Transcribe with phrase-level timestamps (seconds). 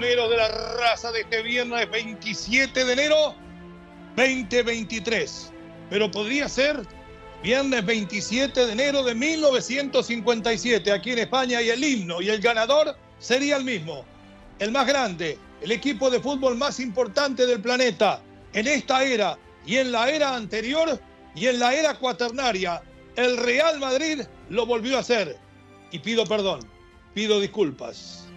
[0.00, 3.34] De este viernes 27 de enero
[4.16, 5.52] 2023.
[5.90, 6.82] Pero podría ser
[7.42, 12.96] viernes 27 de enero de 1957 aquí en España y el himno y el ganador
[13.18, 14.04] sería el mismo.
[14.60, 18.20] El más grande, el equipo de fútbol más importante del planeta
[18.52, 21.00] en esta era y en la era anterior
[21.34, 22.82] y en la era cuaternaria.
[23.16, 25.36] El Real Madrid lo volvió a hacer.
[25.90, 26.60] Y pido perdón,
[27.14, 28.27] pido disculpas.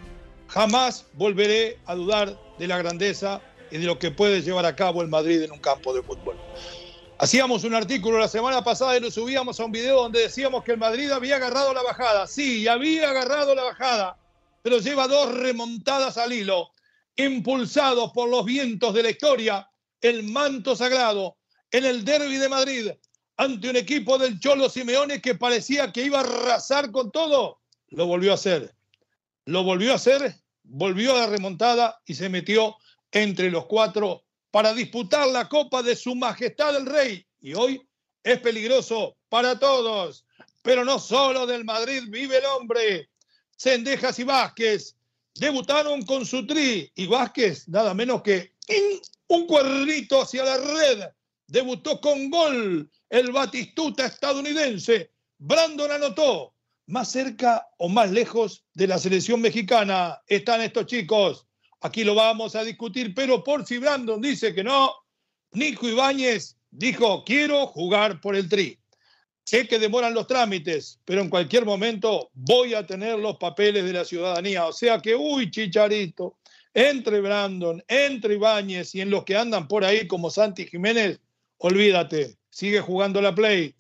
[0.51, 5.01] Jamás volveré a dudar de la grandeza y de lo que puede llevar a cabo
[5.01, 6.37] el Madrid en un campo de fútbol.
[7.19, 10.73] Hacíamos un artículo la semana pasada y lo subíamos a un video donde decíamos que
[10.73, 12.27] el Madrid había agarrado la bajada.
[12.27, 14.17] Sí, había agarrado la bajada,
[14.61, 16.71] pero lleva dos remontadas al hilo,
[17.15, 19.69] impulsados por los vientos de la historia,
[20.01, 21.37] el manto sagrado
[21.71, 22.91] en el derby de Madrid
[23.37, 27.61] ante un equipo del Cholo Simeone que parecía que iba a arrasar con todo.
[27.87, 28.75] Lo volvió a hacer.
[29.45, 32.75] Lo volvió a hacer volvió a la remontada y se metió
[33.11, 37.25] entre los cuatro para disputar la Copa de Su Majestad el Rey.
[37.39, 37.81] Y hoy
[38.23, 40.25] es peligroso para todos,
[40.61, 43.09] pero no solo del Madrid vive el hombre.
[43.55, 44.95] Sendejas y Vázquez
[45.35, 48.53] debutaron con su tri y Vázquez, nada menos que
[49.27, 51.03] un cuernito hacia la red,
[51.47, 55.11] debutó con gol el Batistuta estadounidense.
[55.37, 56.53] Brandon anotó
[56.91, 61.47] más cerca o más lejos de la selección mexicana están estos chicos.
[61.79, 64.91] Aquí lo vamos a discutir, pero por si Brandon dice que no,
[65.53, 68.77] Nico Ibáñez dijo, quiero jugar por el Tri.
[69.45, 73.93] Sé que demoran los trámites, pero en cualquier momento voy a tener los papeles de
[73.93, 74.65] la ciudadanía.
[74.65, 76.39] O sea que, uy, chicharito,
[76.73, 81.21] entre Brandon, entre Ibáñez y en los que andan por ahí como Santi Jiménez,
[81.57, 83.73] olvídate, sigue jugando la play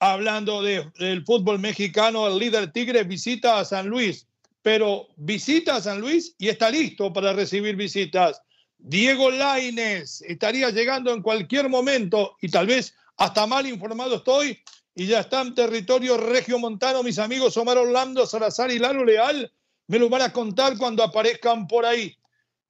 [0.00, 4.26] hablando del fútbol mexicano, el líder Tigre visita a San Luis,
[4.62, 8.42] pero visita a San Luis y está listo para recibir visitas.
[8.78, 14.58] Diego Laines estaría llegando en cualquier momento y tal vez hasta mal informado estoy
[14.94, 19.52] y ya está en territorio regiomontano mis amigos Omar Orlando, Salazar y Lalo Leal.
[19.86, 22.16] Me lo van a contar cuando aparezcan por ahí.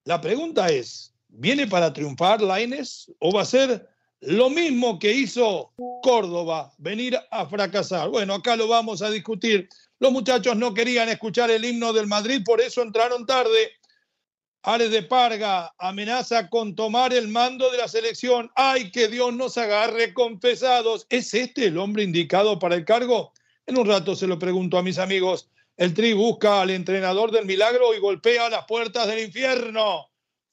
[0.03, 3.90] La pregunta es, ¿viene para triunfar Laines o va a ser
[4.21, 5.71] lo mismo que hizo
[6.03, 8.09] Córdoba, venir a fracasar.
[8.09, 9.67] Bueno, acá lo vamos a discutir.
[9.99, 13.71] Los muchachos no querían escuchar el himno del Madrid, por eso entraron tarde.
[14.63, 18.51] Ares de Parga amenaza con tomar el mando de la selección.
[18.55, 21.07] ¡Ay, que Dios nos agarre confesados!
[21.09, 23.33] ¿Es este el hombre indicado para el cargo?
[23.65, 25.49] En un rato se lo pregunto a mis amigos.
[25.77, 30.09] El Tri busca al entrenador del milagro y golpea las puertas del infierno.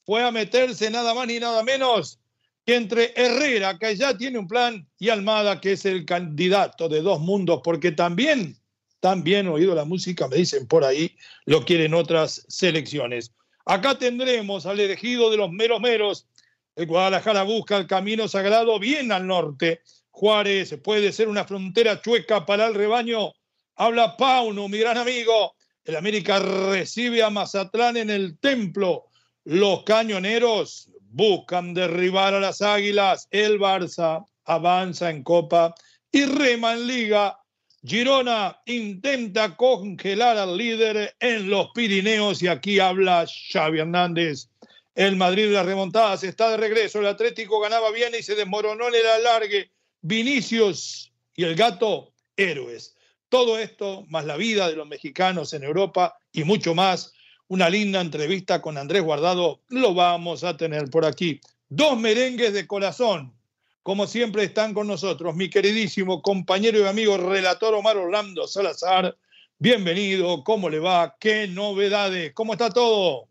[0.07, 2.19] Fue a meterse nada más ni nada menos
[2.65, 7.19] entre Herrera, que ya tiene un plan, y Almada, que es el candidato de dos
[7.19, 8.57] mundos, porque también,
[8.99, 11.15] también oído la música, me dicen por ahí,
[11.45, 13.31] lo quieren otras selecciones.
[13.65, 16.27] Acá tendremos al elegido de los meros meros.
[16.75, 19.81] El Guadalajara busca el camino sagrado bien al norte.
[20.09, 23.31] Juárez puede ser una frontera chueca para el rebaño.
[23.75, 25.55] Habla Pauno, mi gran amigo.
[25.83, 29.05] El América recibe a Mazatlán en el templo.
[29.43, 35.73] Los cañoneros buscan derribar a las Águilas, el Barça avanza en Copa
[36.11, 37.37] y rema en Liga.
[37.83, 44.49] Girona intenta congelar al líder en los Pirineos y aquí habla Xavi Hernández.
[44.95, 46.99] El Madrid de las remontadas está de regreso.
[46.99, 49.71] El Atlético ganaba bien y se desmoronó en el alargue.
[50.01, 52.95] Vinicius y el gato héroes.
[53.29, 57.13] Todo esto, más la vida de los mexicanos en Europa y mucho más,
[57.49, 61.41] una linda entrevista con Andrés Guardado, lo vamos a tener por aquí.
[61.67, 63.33] Dos merengues de corazón,
[63.81, 69.17] como siempre están con nosotros, mi queridísimo compañero y amigo relator Omar Orlando Salazar.
[69.57, 71.15] Bienvenido, ¿cómo le va?
[71.19, 72.33] ¿Qué novedades?
[72.33, 73.27] ¿Cómo está todo?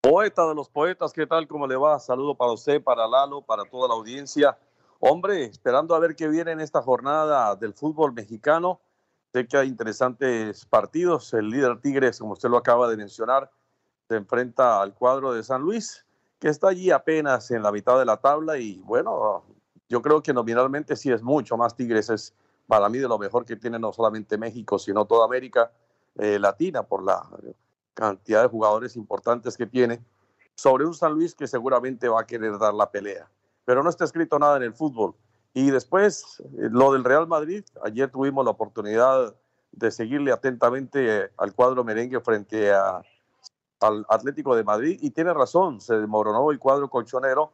[0.00, 1.46] Poeta de los poetas, ¿qué tal?
[1.46, 1.98] ¿Cómo le va?
[1.98, 4.56] Saludo para usted, para Lalo, para toda la audiencia.
[4.98, 8.80] Hombre, esperando a ver qué viene en esta jornada del fútbol mexicano.
[9.32, 11.32] Sé que hay interesantes partidos.
[11.34, 13.50] El líder Tigres, como usted lo acaba de mencionar,
[14.08, 16.06] se enfrenta al cuadro de San Luis,
[16.38, 18.58] que está allí apenas en la mitad de la tabla.
[18.58, 19.44] Y bueno,
[19.88, 22.10] yo creo que nominalmente sí es mucho más Tigres.
[22.10, 22.34] Es
[22.66, 25.70] para mí de lo mejor que tiene no solamente México, sino toda América
[26.16, 27.28] eh, Latina por la
[27.94, 30.04] cantidad de jugadores importantes que tiene,
[30.54, 33.28] sobre un San Luis que seguramente va a querer dar la pelea.
[33.64, 35.14] Pero no está escrito nada en el fútbol.
[35.56, 39.34] Y después, eh, lo del Real Madrid, ayer tuvimos la oportunidad
[39.72, 43.00] de seguirle atentamente eh, al cuadro merengue frente a,
[43.80, 47.52] al Atlético de Madrid y tiene razón, se desmoronó el cuadro colchonero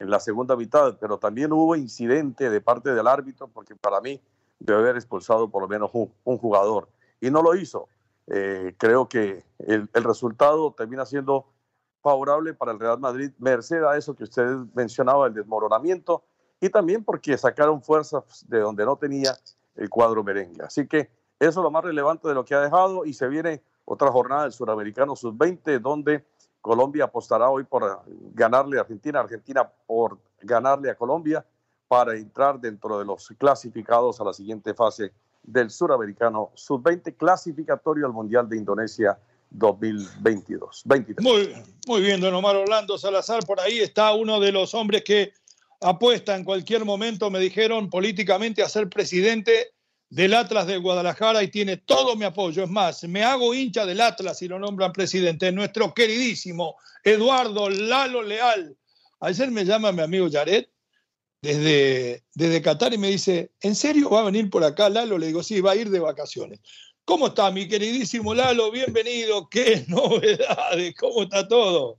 [0.00, 4.20] en la segunda mitad, pero también hubo incidente de parte del árbitro porque para mí
[4.58, 6.88] debe haber expulsado por lo menos un, jugador
[7.20, 7.88] y no lo hizo.
[8.26, 11.46] Eh, creo que el, resultado termina siendo
[12.02, 16.24] favorable para el Real Madrid, merced a eso que usted mencionaba, el desmoronamiento,
[16.60, 19.36] y también porque sacaron fuerzas de donde no tenía
[19.76, 20.62] el cuadro merengue.
[20.62, 23.62] Así que eso es lo más relevante de lo que ha dejado y se viene
[23.84, 26.24] otra jornada del Suramericano Sub-20 donde
[26.60, 28.02] Colombia apostará hoy por
[28.32, 31.44] ganarle a Argentina, Argentina por ganarle a Colombia
[31.88, 35.12] para entrar dentro de los clasificados a la siguiente fase
[35.42, 39.18] del suramericano sub-20 clasificatorio al Mundial de Indonesia
[39.50, 40.82] 2022.
[40.86, 41.22] 23.
[41.22, 41.54] Muy,
[41.86, 45.32] muy bien, don Omar Orlando Salazar, por ahí está uno de los hombres que
[45.84, 49.74] apuesta en cualquier momento, me dijeron políticamente, a ser presidente
[50.08, 52.64] del Atlas de Guadalajara y tiene todo mi apoyo.
[52.64, 55.52] Es más, me hago hincha del Atlas y lo nombran presidente.
[55.52, 58.76] Nuestro queridísimo Eduardo Lalo Leal.
[59.20, 60.70] Ayer me llama mi amigo Yaret
[61.42, 65.18] desde, desde Qatar y me dice, ¿en serio va a venir por acá Lalo?
[65.18, 66.60] Le digo, sí, va a ir de vacaciones.
[67.04, 68.70] ¿Cómo está mi queridísimo Lalo?
[68.70, 69.48] Bienvenido.
[69.50, 70.94] ¿Qué novedades?
[70.98, 71.98] ¿Cómo está todo?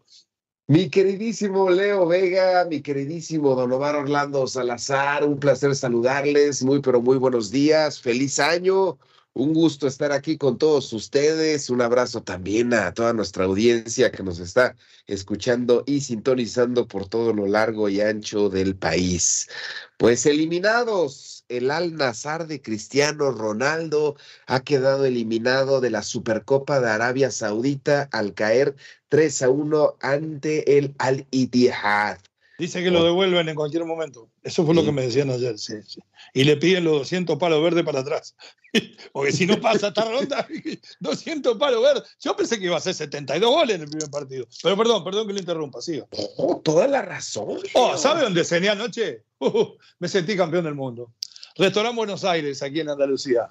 [0.67, 6.63] Mi queridísimo Leo Vega, mi queridísimo Don Omar Orlando Salazar, un placer saludarles.
[6.63, 8.01] Muy, pero muy buenos días.
[8.01, 8.97] Feliz año.
[9.37, 11.69] Un gusto estar aquí con todos ustedes.
[11.69, 14.77] Un abrazo también a toda nuestra audiencia que nos está
[15.07, 19.49] escuchando y sintonizando por todo lo largo y ancho del país.
[19.97, 24.15] Pues eliminados, el Al Nazar de Cristiano Ronaldo
[24.47, 28.77] ha quedado eliminado de la Supercopa de Arabia Saudita al caer
[29.09, 32.19] 3 a 1 ante el Al Ittihad.
[32.57, 34.29] Dice que lo devuelven en cualquier momento.
[34.41, 35.99] Eso fue lo que me decían ayer, sí, sí.
[36.33, 38.35] Y le piden los 200 palos verdes para atrás.
[39.13, 40.47] Porque si no pasa esta ronda,
[41.01, 42.03] 200 palos verdes.
[42.19, 44.47] Yo pensé que iba a ser 72 goles en el primer partido.
[44.63, 46.07] Pero perdón, perdón que lo interrumpa, siga.
[46.37, 47.59] Oh, toda la razón.
[47.73, 49.23] Oh, ¿sabe dónde cené anoche?
[49.99, 51.11] me sentí campeón del mundo.
[51.57, 53.49] Restaurante Buenos Aires, aquí en Andalucía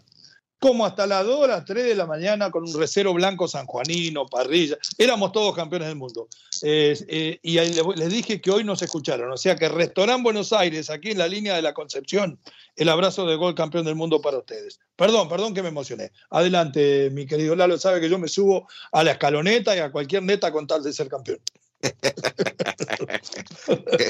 [0.58, 4.78] como hasta las 2 las 3 de la mañana con un recero blanco sanjuanino, parrilla.
[4.96, 6.28] Éramos todos campeones del mundo.
[6.62, 9.30] Eh, y les dije que hoy nos escucharon.
[9.30, 12.38] O sea que Restaurant Buenos Aires, aquí en la línea de la Concepción,
[12.76, 14.80] el abrazo de gol campeón del mundo para ustedes.
[14.96, 16.12] Perdón, perdón que me emocioné.
[16.30, 20.22] Adelante, mi querido Lalo, sabe que yo me subo a la escaloneta y a cualquier
[20.22, 21.40] neta con tal de ser campeón.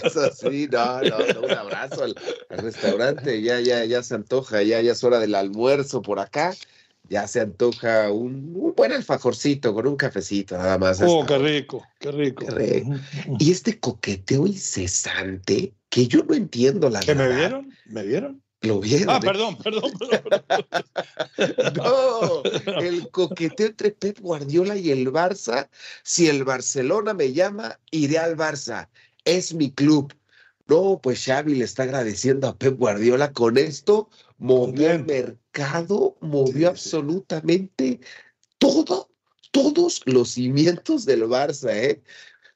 [0.04, 2.14] Eso sí, no, no, un abrazo al,
[2.48, 6.54] restaurante, ya, ya, ya se antoja, ya, ya es hora del almuerzo por acá,
[7.08, 11.00] ya se antoja un, buen alfajorcito con un cafecito, nada más.
[11.02, 12.46] Oh, qué rico, qué rico.
[13.38, 17.72] Y este coqueteo incesante, que yo no entiendo la ¿Que me vieron?
[17.86, 18.43] ¿Me vieron?
[18.64, 19.10] Lo vieron.
[19.10, 20.44] Ah, perdón, perdón, perdón.
[21.76, 22.42] no,
[22.80, 25.68] el coqueteo entre Pep Guardiola y el Barça.
[26.02, 28.88] Si el Barcelona me llama, iré al Barça.
[29.24, 30.14] Es mi club.
[30.66, 34.08] No, pues Xavi le está agradeciendo a Pep Guardiola con esto.
[34.38, 38.00] Movió el mercado, movió absolutamente
[38.56, 39.10] todo,
[39.50, 42.02] todos los cimientos del Barça, ¿eh?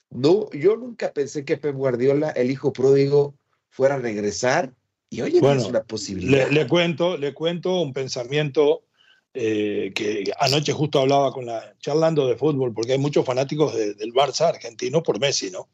[0.08, 3.34] No, yo nunca pensé que Pep Guardiola, el hijo pródigo,
[3.68, 4.74] fuera a regresar
[5.10, 6.50] y oye, bueno, es una posibilidad.
[6.50, 8.84] Le, cuento, le cuento un pensamiento
[9.32, 14.12] eh, que anoche justo hablaba con la, charlando de fútbol, porque hay muchos fanáticos del
[14.12, 15.68] Barça argentino por Messi, ¿no?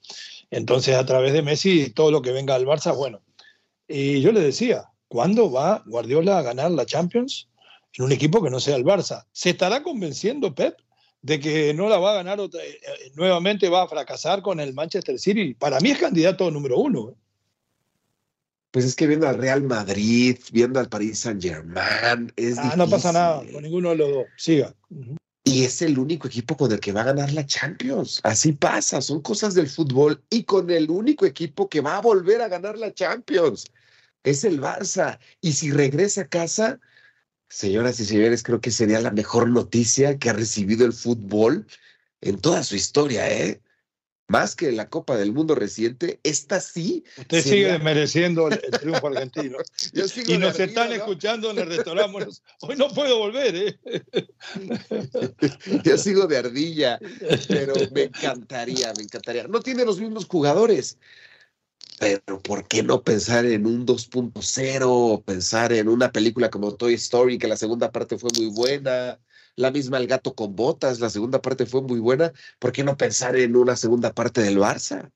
[0.50, 3.22] Entonces, a través de Messi, todo lo que venga al Barça, bueno.
[3.88, 7.48] Y yo le decía, ¿cuándo va Guardiola a ganar la Champions
[7.94, 9.24] en un equipo que no sea el Barça?
[9.32, 10.78] ¿Se estará convenciendo Pep
[11.22, 14.60] de que no la va a ganar otra, eh, eh, nuevamente va a fracasar con
[14.60, 15.54] el Manchester City?
[15.54, 17.16] Para mí es candidato número uno.
[18.74, 22.90] Pues es que viendo al Real Madrid, viendo al Paris Saint Germain, es ah, no
[22.90, 24.24] pasa nada con ninguno de los dos.
[24.36, 24.74] Siga.
[25.44, 28.18] Y es el único equipo con el que va a ganar la Champions.
[28.24, 30.20] Así pasa, son cosas del fútbol.
[30.28, 33.66] Y con el único equipo que va a volver a ganar la Champions
[34.24, 35.20] es el Barça.
[35.40, 36.80] Y si regresa a casa,
[37.48, 41.64] señoras y señores, creo que sería la mejor noticia que ha recibido el fútbol
[42.22, 43.60] en toda su historia, ¿eh?
[44.26, 47.04] Más que la Copa del Mundo reciente, esta sí.
[47.18, 49.58] Usted sigue mereciendo el, triunfo argentino.
[50.26, 52.26] y nos están escuchando en el restaurante.
[52.60, 53.78] Hoy no puedo volver, ¿eh?
[55.84, 56.98] Yo sigo de ardilla,
[57.48, 59.46] pero me encantaría, me encantaría.
[59.46, 60.98] No tiene los mismos jugadores,
[61.98, 65.24] pero ¿por qué no pensar en un 2.0?
[65.24, 69.18] Pensar en una película como Toy Story, que la segunda parte fue muy buena
[69.56, 72.32] la misma El gato con botas, la segunda parte fue muy buena.
[72.58, 75.10] ¿Por qué no pensar en una segunda parte del Barça?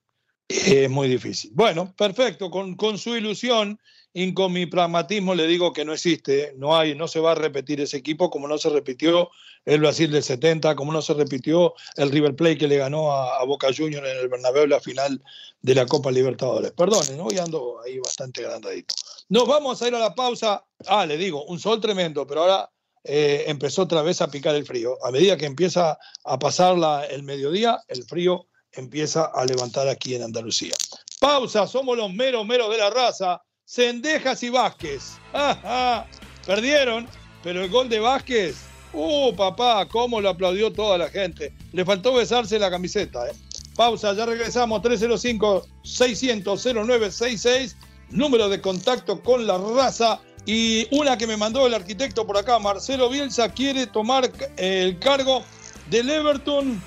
[0.49, 1.51] Es muy difícil.
[1.55, 2.51] Bueno, perfecto.
[2.51, 3.79] Con, con su ilusión
[4.13, 7.35] y con mi pragmatismo le digo que no existe, no hay, no se va a
[7.35, 9.31] repetir ese equipo como no se repitió
[9.65, 13.45] el Brasil del 70, como no se repitió el River Plate que le ganó a,
[13.45, 15.23] Boca Juniors en el Bernabéu la final
[15.61, 16.73] de la Copa Libertadores.
[16.73, 18.95] Perdonen, hoy ando ahí bastante agrandadito.
[19.29, 20.65] Nos vamos a ir a la pausa.
[20.87, 22.71] Ah, le digo, un sol tremendo, pero ahora
[23.11, 24.99] eh, empezó otra vez a picar el frío.
[25.03, 26.77] A medida que empieza a pasar
[27.11, 30.75] el mediodía, el frío empieza a levantar aquí en Andalucía.
[31.19, 33.41] Pausa, somos los meros meros de la raza.
[33.65, 35.17] Cendejas y Vázquez.
[36.47, 37.09] Perdieron,
[37.43, 38.57] pero el gol de Vázquez,
[38.93, 39.89] ¡uh, papá!
[39.89, 41.55] ¿Cómo lo aplaudió toda la gente?
[41.73, 43.27] Le faltó besarse la camiseta.
[43.27, 43.33] ¿eh?
[43.75, 44.83] Pausa, ya regresamos.
[44.83, 47.75] 305-600-0966,
[48.11, 52.59] número de contacto con la raza y una que me mandó el arquitecto por acá,
[52.59, 55.45] Marcelo Bielsa, quiere tomar el cargo
[55.91, 56.81] del Everton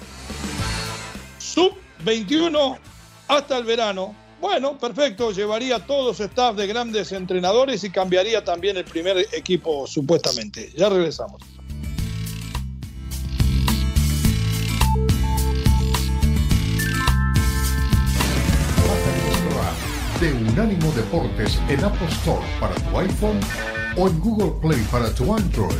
[1.37, 2.79] sub-21
[3.27, 4.15] hasta el verano.
[4.41, 9.85] Bueno, perfecto, llevaría todos su staff de grandes entrenadores y cambiaría también el primer equipo
[9.85, 10.71] supuestamente.
[10.75, 11.43] Ya regresamos.
[20.21, 23.39] De Unánimo Deportes en Apple Store para tu iPhone
[23.97, 25.73] o en Google Play para tu Android.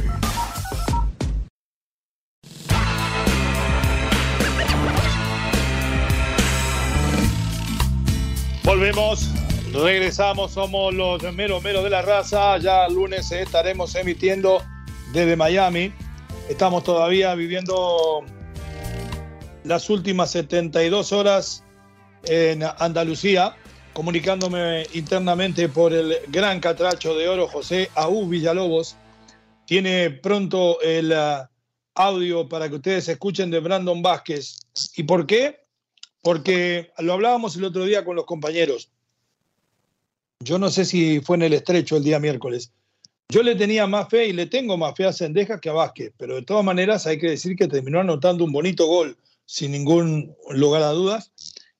[8.63, 9.29] Volvemos,
[9.74, 12.57] regresamos, somos los mero mero de la raza.
[12.57, 14.63] Ya el lunes estaremos emitiendo
[15.13, 15.93] desde Miami.
[16.50, 18.25] Estamos todavía viviendo
[19.63, 21.63] las últimas 72 horas
[22.24, 23.55] en Andalucía
[23.93, 28.95] comunicándome internamente por el gran catracho de oro José Aú Villalobos.
[29.65, 31.48] Tiene pronto el uh,
[31.95, 34.60] audio para que ustedes escuchen de Brandon Vázquez.
[34.95, 35.65] ¿Y por qué?
[36.21, 38.91] Porque lo hablábamos el otro día con los compañeros.
[40.39, 42.71] Yo no sé si fue en el estrecho el día miércoles.
[43.29, 46.12] Yo le tenía más fe y le tengo más fe a Sendejas que a Vázquez,
[46.17, 50.36] pero de todas maneras hay que decir que terminó anotando un bonito gol, sin ningún
[50.50, 51.31] lugar a dudas.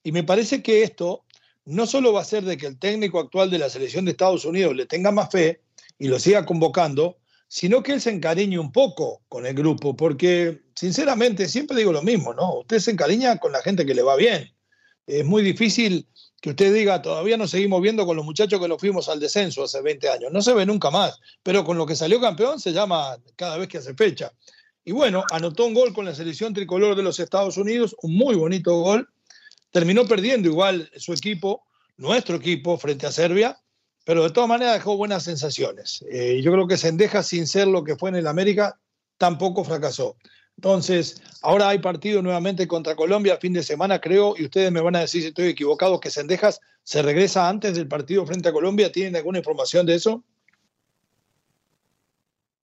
[0.04, 1.26] Y me parece que esto
[1.66, 4.46] no solo va a ser de que el técnico actual de la selección de Estados
[4.46, 5.62] Unidos le tenga más fe
[6.00, 10.62] y lo siga convocando, sino que él se encariñe un poco con el grupo, porque
[10.76, 12.60] sinceramente siempre digo lo mismo, ¿no?
[12.60, 14.52] Usted se encariña con la gente que le va bien.
[15.06, 16.08] Es muy difícil
[16.42, 19.64] que usted diga, todavía nos seguimos viendo con los muchachos que nos fuimos al descenso
[19.64, 20.32] hace 20 años.
[20.32, 23.68] No se ve nunca más, pero con lo que salió campeón se llama cada vez
[23.68, 24.32] que hace fecha.
[24.84, 28.36] Y bueno, anotó un gol con la selección tricolor de los Estados Unidos, un muy
[28.36, 29.08] bonito gol,
[29.72, 31.64] Terminó perdiendo igual su equipo,
[31.98, 33.58] nuestro equipo, frente a Serbia,
[34.06, 36.04] pero de todas maneras dejó buenas sensaciones.
[36.10, 38.80] Eh, yo creo que Sendeja, sin ser lo que fue en el América,
[39.18, 40.18] tampoco fracasó.
[40.58, 44.96] Entonces, ahora hay partido nuevamente contra Colombia, fin de semana creo, y ustedes me van
[44.96, 48.92] a decir si estoy equivocado, que Sendejas se regresa antes del partido frente a Colombia.
[48.92, 50.24] ¿Tienen alguna información de eso?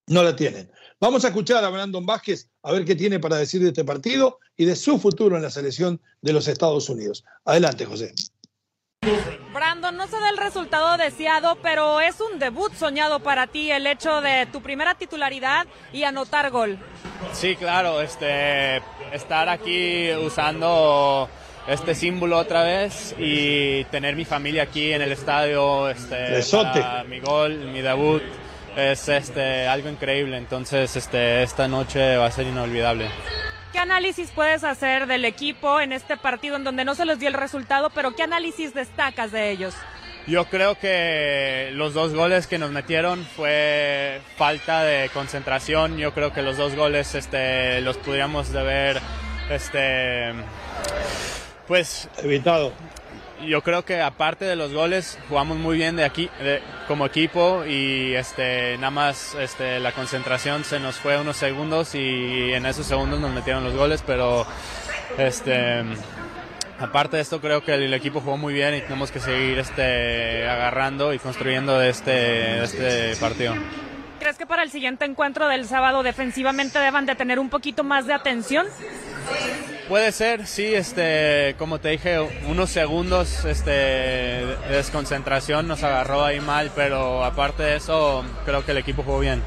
[0.07, 0.71] No la tienen.
[1.01, 4.41] Vamos a escuchar a Brandon Vázquez a ver qué tiene para decir de este partido
[4.57, 7.25] y de su futuro en la selección de los Estados Unidos.
[7.45, 8.15] Adelante, José.
[9.55, 13.87] Brandon, no se da el resultado deseado, pero es un debut soñado para ti el
[13.87, 16.81] hecho de tu primera titularidad y anotar gol.
[17.33, 21.29] Sí, claro, este, estar aquí usando
[21.69, 26.43] este símbolo otra vez y tener mi familia aquí en el estadio, este,
[27.07, 28.23] mi gol, mi debut
[28.77, 30.37] es este, algo increíble.
[30.37, 33.09] Entonces, este, esta noche va a ser inolvidable.
[33.73, 37.29] ¿Qué análisis puedes hacer del equipo en este partido en donde no se les dio
[37.29, 39.75] el resultado, pero qué análisis destacas de ellos?
[40.27, 45.97] Yo creo que los dos goles que nos metieron fue falta de concentración.
[45.97, 49.01] Yo creo que los dos goles este, los podríamos haber
[49.49, 50.33] este,
[51.67, 52.73] pues, evitado
[53.47, 56.29] yo creo que aparte de los goles jugamos muy bien de aquí
[56.87, 62.53] como equipo y este nada más este la concentración se nos fue unos segundos y
[62.53, 64.47] en esos segundos nos metieron los goles pero
[65.17, 65.85] este
[66.79, 70.49] aparte de esto creo que el, equipo jugó muy bien y tenemos que seguir este
[70.49, 73.55] agarrando y construyendo de este, de este partido
[74.19, 78.07] ¿Crees que para el siguiente encuentro del sábado defensivamente deban de tener un poquito más
[78.07, 78.67] de atención?
[79.89, 86.41] Puede ser, sí, este, como te dije, unos segundos este, de desconcentración nos agarró ahí
[86.41, 89.43] mal, pero aparte de eso, creo que el equipo jugó bien.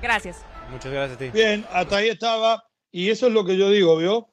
[0.00, 0.38] Gracias.
[0.70, 1.28] Muchas gracias a ti.
[1.28, 4.30] Bien, hasta ahí estaba, y eso es lo que yo digo, ¿vio?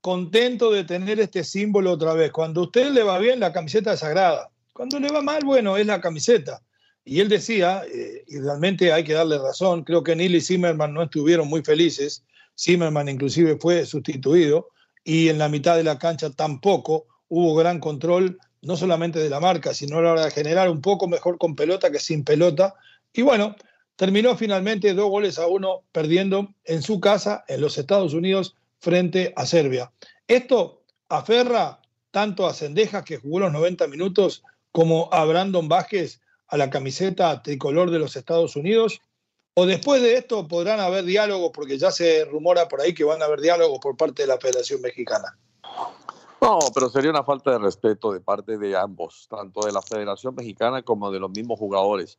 [0.00, 2.32] Contento de tener este símbolo otra vez.
[2.32, 4.50] Cuando a usted le va bien, la camiseta es sagrada.
[4.72, 6.62] Cuando le va mal, bueno, es la camiseta.
[7.04, 10.94] Y él decía, eh, y realmente hay que darle razón, creo que Neil y Zimmerman
[10.94, 12.24] no estuvieron muy felices
[12.58, 14.68] Zimmerman inclusive fue sustituido
[15.02, 19.40] y en la mitad de la cancha tampoco hubo gran control, no solamente de la
[19.40, 22.74] marca, sino a la hora de generar un poco mejor con pelota que sin pelota.
[23.12, 23.56] Y bueno,
[23.96, 29.32] terminó finalmente dos goles a uno perdiendo en su casa, en los Estados Unidos, frente
[29.36, 29.92] a Serbia.
[30.26, 31.80] Esto aferra
[32.10, 34.42] tanto a Cendejas, que jugó los 90 minutos,
[34.72, 39.00] como a Brandon Vázquez a la camiseta tricolor de los Estados Unidos
[39.54, 43.22] o después de esto podrán haber diálogos, porque ya se rumora por ahí que van
[43.22, 45.38] a haber diálogos por parte de la Federación Mexicana.
[46.40, 50.34] No, pero sería una falta de respeto de parte de ambos, tanto de la Federación
[50.34, 52.18] Mexicana como de los mismos jugadores.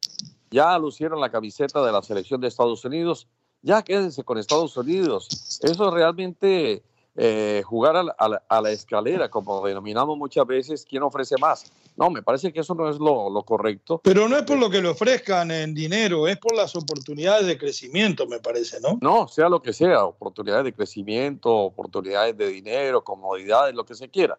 [0.49, 3.27] Ya lucieron la camiseta de la selección de Estados Unidos,
[3.61, 5.59] ya quédense con Estados Unidos.
[5.61, 6.83] Eso realmente
[7.17, 11.71] eh, jugar a la, escalera, como denominamos muchas veces, ¿quién ofrece más?
[11.97, 14.01] No, me parece que eso no es lo, correcto.
[14.03, 17.57] Pero no es por lo que le ofrezcan en dinero, es por las oportunidades de
[17.57, 18.97] crecimiento, me parece, ¿no?
[19.01, 24.09] No, sea lo que sea, oportunidades de crecimiento, oportunidades de dinero, comodidades, lo que se
[24.09, 24.37] quiera.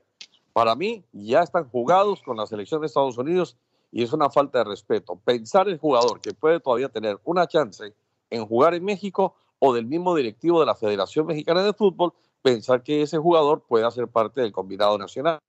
[0.52, 3.56] Para mí, ya están jugados con la selección de Estados Unidos
[3.90, 5.18] y es una falta de respeto.
[5.24, 7.94] Pensar el jugador que puede todavía tener una chance
[8.30, 12.82] en jugar en México o del mismo directivo de la Federación Mexicana de Fútbol pensar
[12.82, 15.40] que ese jugador pueda ser parte del combinado nacional.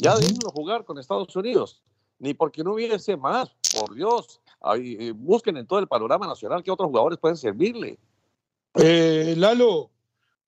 [0.00, 1.82] Ya déjenlo jugar con Estados Unidos,
[2.18, 4.40] ni porque no hubiese más, por Dios.
[5.16, 7.98] Busquen en todo el panorama nacional que otros jugadores pueden servirle.
[8.76, 9.90] Eh, Lalo,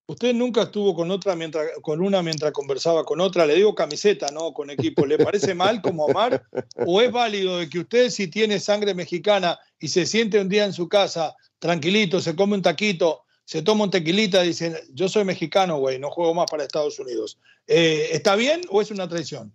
[0.07, 4.29] usted nunca estuvo con otra mientras, con una mientras conversaba con otra, le digo camiseta,
[4.33, 5.05] no con equipo.
[5.05, 6.47] ¿Le parece mal como Omar?
[6.87, 10.65] ¿O es válido de que usted si tiene sangre mexicana y se siente un día
[10.65, 15.25] en su casa tranquilito, se come un taquito, se toma un tequilita dice, yo soy
[15.25, 17.38] mexicano, güey, no juego más para Estados Unidos.
[17.66, 19.55] Eh, ¿Está bien o es una traición?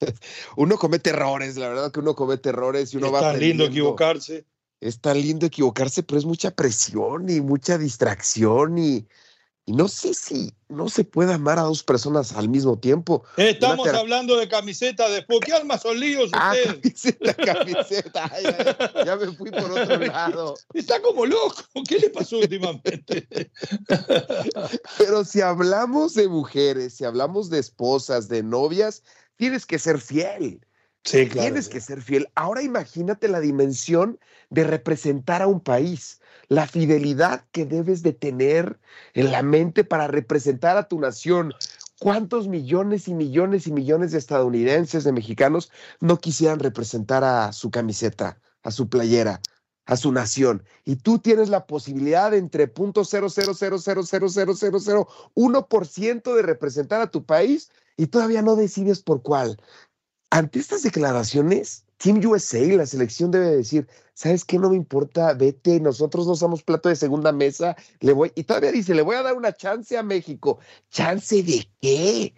[0.56, 3.20] Uno comete errores, la verdad que uno comete errores y uno va...
[3.20, 4.44] Es tan lindo equivocarse.
[4.80, 9.06] Es tan lindo equivocarse, pero es mucha presión y mucha distracción y,
[9.66, 13.24] y no sé si no se puede amar a dos personas al mismo tiempo.
[13.38, 15.40] Estamos hablando de camiseta después.
[15.40, 18.30] ¿Qué alma son líos ah, camiseta, camiseta.
[19.06, 20.54] ya me fui por otro lado.
[20.74, 21.62] Está como loco.
[21.88, 23.26] ¿Qué le pasó últimamente?
[24.98, 29.02] Pero si hablamos de mujeres, si hablamos de esposas, de novias,
[29.36, 30.60] tienes que ser fiel.
[31.04, 31.48] Sí, claro.
[31.48, 32.28] Tienes que ser fiel.
[32.34, 34.18] Ahora imagínate la dimensión
[34.50, 38.78] de representar a un país la fidelidad que debes de tener
[39.14, 41.54] en la mente para representar a tu nación.
[42.00, 47.70] ¿Cuántos millones y millones y millones de estadounidenses, de mexicanos, no quisieran representar a su
[47.70, 49.40] camiseta, a su playera,
[49.86, 50.64] a su nación?
[50.84, 52.66] Y tú tienes la posibilidad de entre
[55.86, 59.56] ciento de representar a tu país y todavía no decides por cuál.
[60.30, 64.58] Ante estas declaraciones, Team USA, la selección debe decir, ¿sabes qué?
[64.58, 68.72] No me importa, vete, nosotros no somos plato de segunda mesa, le voy, y todavía
[68.72, 70.58] dice, le voy a dar una chance a México.
[70.90, 72.34] ¿Chance de qué?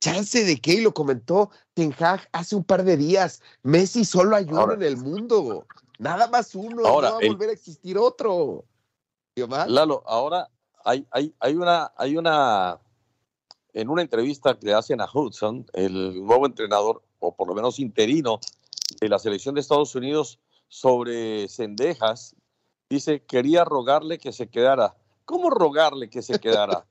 [0.00, 0.74] ¿Chance de qué?
[0.74, 3.40] Y lo comentó Ten Hag hace un par de días.
[3.62, 5.66] Messi solo hay uno en el mundo.
[5.98, 8.64] Nada más uno, ahora, no va a volver a existir otro.
[9.36, 10.48] Lalo, ahora
[10.84, 12.78] hay, hay, hay, una, hay una,
[13.72, 17.78] en una entrevista que le hacen a Hudson, el nuevo entrenador, o por lo menos
[17.78, 18.40] interino,
[19.00, 22.34] de la selección de Estados Unidos sobre Cendejas,
[22.90, 24.94] dice, quería rogarle que se quedara.
[25.24, 26.86] ¿Cómo rogarle que se quedara?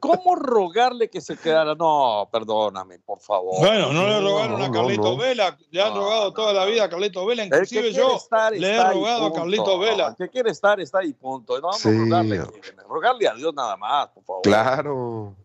[0.00, 1.76] ¿Cómo rogarle que se quedara?
[1.76, 3.60] No, perdóname, por favor.
[3.60, 7.24] Bueno, no le rogaron a Carlito Vela, le han rogado toda la vida a Carlito
[7.24, 8.18] Vela, inclusive yo
[8.54, 10.08] le he rogado a Carlito Vela.
[10.08, 11.54] El que quiere estar está ahí, punto.
[11.60, 12.44] No vamos a rogarle,
[12.88, 14.42] rogarle a Dios nada más, por favor.
[14.42, 15.36] Claro.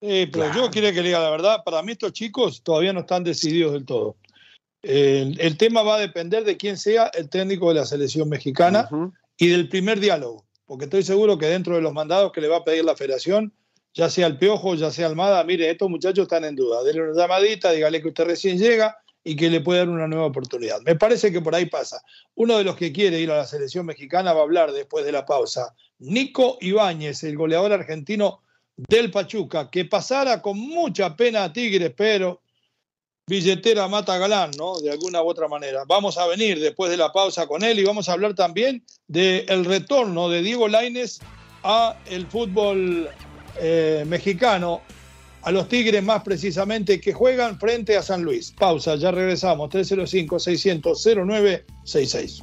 [0.00, 3.00] Sí, pero yo quiero que le diga la verdad, para mí estos chicos todavía no
[3.00, 4.16] están decididos del todo.
[4.82, 8.88] El, tema va a depender de quién sea el técnico de la selección mexicana
[9.36, 12.58] y del primer diálogo, porque estoy seguro que dentro de los mandados que le va
[12.58, 13.52] a pedir la federación
[13.94, 16.82] ya sea el Piojo, ya sea Almada, mire, estos muchachos están en duda.
[16.82, 20.26] Denle una llamadita, dígale que usted recién llega y que le puede dar una nueva
[20.26, 20.80] oportunidad.
[20.80, 22.02] Me parece que por ahí pasa.
[22.34, 25.12] Uno de los que quiere ir a la selección mexicana va a hablar después de
[25.12, 25.74] la pausa.
[25.98, 28.40] Nico Ibáñez, el goleador argentino
[28.76, 32.41] del Pachuca, que pasara con mucha pena a Tigres, pero
[33.26, 34.78] billetera mata galán, ¿no?
[34.80, 35.84] De alguna u otra manera.
[35.86, 39.64] Vamos a venir después de la pausa con él y vamos a hablar también del
[39.64, 41.20] retorno de Diego Laines
[41.62, 43.08] a el fútbol
[43.60, 44.82] eh, mexicano
[45.42, 48.52] a los Tigres más precisamente que juegan frente a San Luis.
[48.52, 49.70] Pausa, ya regresamos.
[49.70, 52.42] 305-600-0966.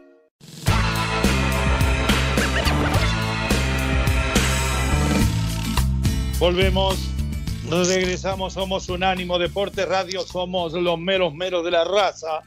[6.41, 6.97] Volvemos,
[7.69, 12.41] regresamos, somos Unánimo Deporte Radio, somos los meros meros de la raza.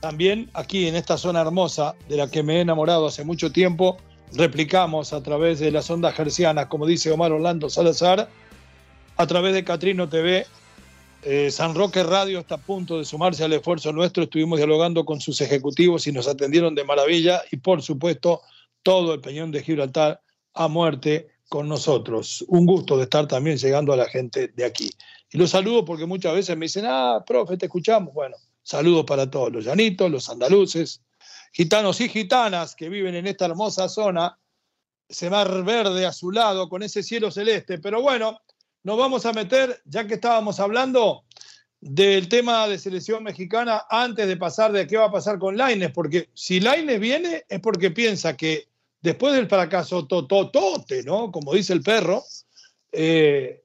[0.00, 3.98] También aquí en esta zona hermosa de la que me he enamorado hace mucho tiempo,
[4.32, 8.28] replicamos a través de las ondas gercianas, como dice Omar Orlando Salazar,
[9.16, 10.44] a través de Catrino TV.
[11.22, 14.24] Eh, San Roque Radio está a punto de sumarse al esfuerzo nuestro.
[14.24, 17.42] Estuvimos dialogando con sus ejecutivos y nos atendieron de maravilla.
[17.52, 18.42] Y por supuesto,
[18.82, 20.20] todo el Peñón de Gibraltar
[20.52, 22.42] a muerte con nosotros.
[22.48, 24.90] Un gusto de estar también llegando a la gente de aquí.
[25.30, 28.14] Y los saludo porque muchas veces me dicen, ah, profe, te escuchamos.
[28.14, 28.36] Bueno,
[28.70, 31.02] Saludos para todos los llanitos, los andaluces,
[31.52, 34.38] gitanos y gitanas que viven en esta hermosa zona,
[35.08, 37.78] ese mar verde a su lado con ese cielo celeste.
[37.78, 38.40] Pero bueno,
[38.84, 41.24] nos vamos a meter, ya que estábamos hablando
[41.80, 45.90] del tema de selección mexicana, antes de pasar de qué va a pasar con Laines,
[45.90, 48.68] porque si Laines viene es porque piensa que
[49.00, 51.30] después del fracaso tototote, ¿no?
[51.32, 52.22] Como dice el perro,
[52.92, 53.62] eh,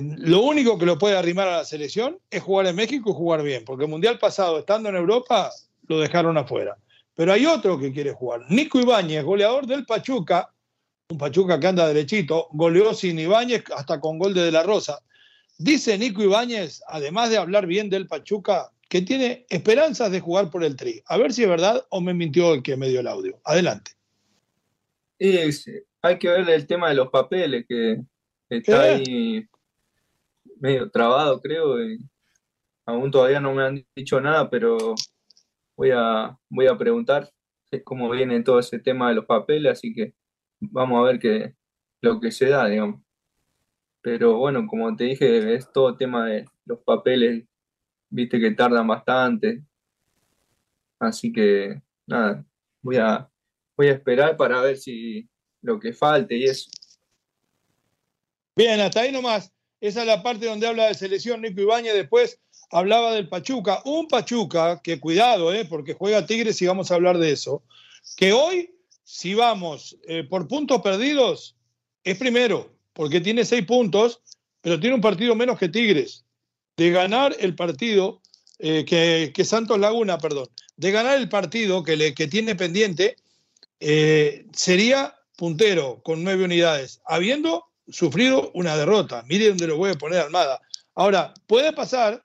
[0.00, 3.42] lo único que lo puede arrimar a la selección es jugar en México y jugar
[3.42, 5.50] bien, porque el Mundial pasado, estando en Europa,
[5.88, 6.76] lo dejaron afuera.
[7.14, 8.40] Pero hay otro que quiere jugar.
[8.48, 10.50] Nico Ibáñez, goleador del Pachuca,
[11.10, 15.00] un Pachuca que anda derechito, goleó sin Ibáñez hasta con gol de De La Rosa.
[15.58, 20.64] Dice Nico Ibáñez, además de hablar bien del Pachuca, que tiene esperanzas de jugar por
[20.64, 21.02] el Tri.
[21.06, 23.38] A ver si es verdad o me mintió el que me dio el audio.
[23.44, 23.92] Adelante.
[26.02, 28.02] Hay que ver el tema de los papeles, que
[28.48, 29.46] está ahí
[30.56, 31.82] medio trabado, creo.
[31.84, 31.98] Y
[32.86, 34.94] aún todavía no me han dicho nada, pero
[35.76, 37.30] voy a, voy a preguntar
[37.84, 40.14] cómo viene todo ese tema de los papeles, así que
[40.60, 41.54] vamos a ver qué,
[42.02, 43.00] lo que se da, digamos.
[44.02, 47.44] Pero bueno, como te dije, es todo tema de los papeles,
[48.10, 49.64] viste que tardan bastante.
[50.98, 52.44] Así que nada,
[52.82, 53.31] voy a,
[53.82, 55.28] voy a esperar para ver si
[55.60, 56.70] lo que falte y eso.
[58.54, 59.50] Bien, hasta ahí nomás.
[59.80, 61.94] Esa es la parte donde habla de selección Nico Ibañez.
[61.94, 62.38] Después
[62.70, 63.82] hablaba del Pachuca.
[63.84, 67.64] Un Pachuca que, cuidado, eh, porque juega Tigres y vamos a hablar de eso.
[68.16, 71.56] Que hoy, si vamos eh, por puntos perdidos,
[72.04, 74.20] es primero, porque tiene seis puntos,
[74.60, 76.24] pero tiene un partido menos que Tigres.
[76.76, 78.22] De ganar el partido,
[78.60, 83.16] eh, que, Santos Laguna, perdón, de ganar el partido que, le, que tiene pendiente,
[84.52, 89.24] sería puntero con nueve unidades, habiendo sufrido una derrota.
[89.28, 90.60] Mire dónde lo voy a poner Almada.
[90.94, 92.24] Ahora, puede pasar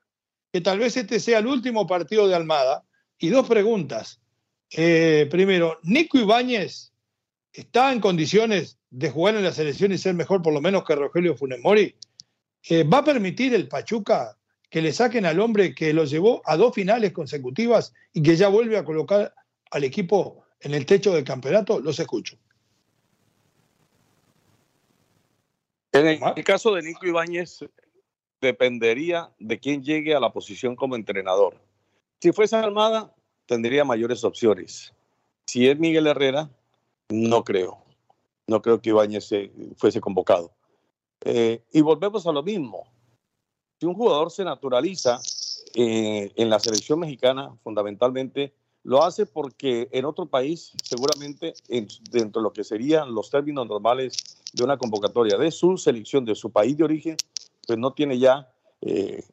[0.51, 2.83] que tal vez este sea el último partido de Almada.
[3.19, 4.19] Y dos preguntas.
[4.71, 6.91] Eh, primero, ¿Nico Ibáñez
[7.51, 10.95] está en condiciones de jugar en la selección y ser mejor por lo menos que
[10.95, 11.95] Rogelio Funemori?
[12.69, 14.37] Eh, ¿Va a permitir el Pachuca
[14.69, 18.49] que le saquen al hombre que lo llevó a dos finales consecutivas y que ya
[18.49, 19.33] vuelve a colocar
[19.71, 21.79] al equipo en el techo del campeonato?
[21.79, 22.37] Los escucho.
[25.91, 27.65] En el, caso de Nico Ibáñez,
[28.39, 31.55] dependería de quién llegue a la posición como entrenador.
[32.21, 33.13] Si fuese Armada,
[33.47, 34.93] tendría mayores opciones.
[35.47, 36.49] Si es Miguel Herrera,
[37.09, 37.83] no creo.
[38.45, 39.29] No creo que Ibáñez
[39.77, 40.51] fuese convocado.
[41.21, 42.87] Eh, y volvemos a lo mismo.
[43.79, 45.19] Si un jugador se naturaliza
[45.73, 48.53] eh, en la selección mexicana, fundamentalmente,
[48.87, 51.53] lo hace porque en otro país, seguramente,
[52.09, 54.15] dentro de lo que serían los términos normales
[54.53, 57.17] de una convocatoria de su selección, de su país de origen,
[57.67, 59.25] pues no tiene ya eh,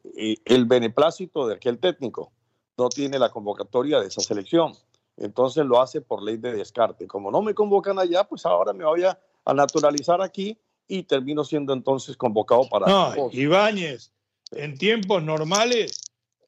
[0.43, 2.33] el beneplácito de aquel técnico.
[2.77, 4.73] no tiene la convocatoria de esa selección.
[5.15, 7.07] Entonces lo hace por ley de descarte.
[7.07, 9.17] Como no me convocan allá, pues ahora me voy a,
[9.53, 12.87] naturalizar aquí y termino siendo entonces convocado para...
[12.87, 14.11] No, Ibáñez,
[14.51, 16.01] en tiempos normales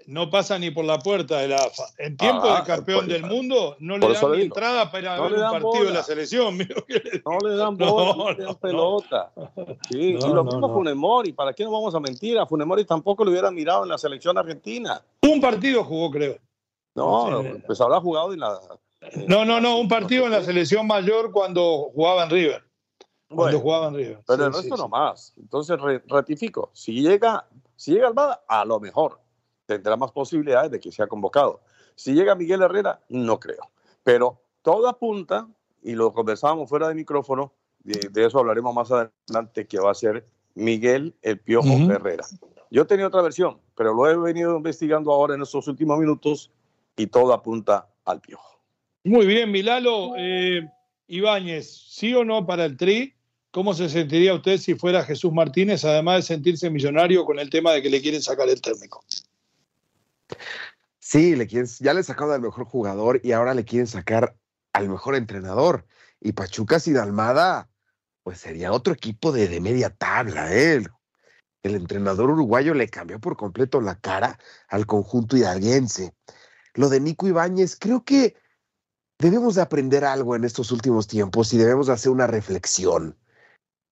[0.07, 1.83] no pasa ni por la puerta de la AFA.
[1.97, 5.51] En tiempo de ah, campeón del mundo no le dan ni entrada para ver un
[5.51, 6.57] partido de la selección.
[7.25, 9.31] No le dan bola, no, le dan pelota.
[9.89, 11.33] Sí, y lo mismo Funemori.
[11.33, 12.39] ¿Para qué nos vamos a mentir?
[12.39, 15.01] A Funemori tampoco lo hubiera mirado en la selección argentina.
[15.21, 16.37] Un partido jugó, creo.
[16.95, 18.59] No, pues habrá jugado en la...
[19.27, 22.63] no, no, no, un partido en la selección mayor cuando jugaba en River.
[23.27, 24.19] Cuando jugaba en River.
[24.25, 25.33] Pero el resto no más.
[25.37, 29.26] Entonces ratifico, si llega, si llega Almada, a lo mejor
[29.67, 31.61] tendrá más posibilidades de que sea convocado.
[31.95, 33.69] Si llega Miguel Herrera, no creo.
[34.03, 35.47] Pero todo apunta,
[35.83, 37.53] y lo conversábamos fuera de micrófono,
[37.83, 40.25] de, eso hablaremos más adelante, que va a ser
[40.55, 42.25] Miguel El Piojo Herrera.
[42.69, 46.51] Yo tenía otra versión, pero lo he venido investigando ahora en estos últimos minutos
[46.97, 48.59] y todo apunta al Piojo.
[49.03, 50.13] Muy bien, Milalo.
[50.17, 50.69] Eh,
[51.07, 53.13] Ibáñez, ¿sí o no para el Tri?
[53.51, 57.71] ¿Cómo se sentiría usted si fuera Jesús Martínez, además de sentirse millonario con el tema
[57.71, 59.03] de que le quieren sacar el técnico?
[60.99, 64.35] Sí, le quieren, ya le sacaron al mejor jugador y ahora le quieren sacar
[64.73, 65.85] al mejor entrenador.
[66.19, 67.69] Y Pachuca y Dalmada,
[68.23, 70.53] pues sería otro equipo de, de media tabla.
[70.53, 70.83] ¿eh?
[71.63, 74.37] El entrenador uruguayo le cambió por completo la cara
[74.67, 76.13] al conjunto hidalguense.
[76.73, 78.35] Lo de Nico Ibáñez, creo que
[79.17, 83.17] debemos de aprender algo en estos últimos tiempos y debemos de hacer una reflexión.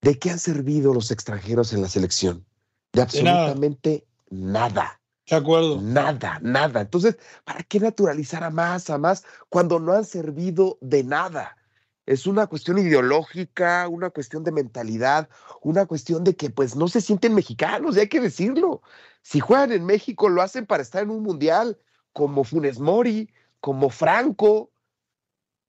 [0.02, 2.46] ¿De qué han servido los extranjeros en la selección?
[2.94, 5.02] De absolutamente nada.
[5.28, 5.82] De acuerdo.
[5.82, 6.82] Nada, nada.
[6.82, 11.58] Entonces, ¿para qué naturalizar a más, a más, cuando no han servido de nada?
[12.06, 15.28] Es una cuestión ideológica, una cuestión de mentalidad,
[15.64, 18.84] una cuestión de que pues no se sienten mexicanos, y hay que decirlo.
[19.24, 21.80] Si juegan en México, lo hacen para estar en un mundial,
[22.14, 24.70] como Funes Mori, como Franco,